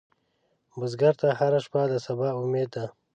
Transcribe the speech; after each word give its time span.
بزګر 0.79 1.13
ته 1.21 1.27
هره 1.39 1.59
شپه 1.65 1.81
د 1.91 1.93
سبا 2.05 2.29
امید 2.41 2.69
ده 2.75 2.85